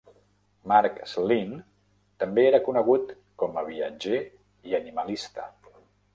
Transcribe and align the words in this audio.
Marc 0.69 0.95
Sleen 1.11 1.51
també 2.23 2.47
era 2.53 2.61
conegut 2.69 3.13
com 3.43 3.61
a 3.63 3.67
viatger 3.69 4.25
i 4.73 4.77
animalista. 4.81 5.49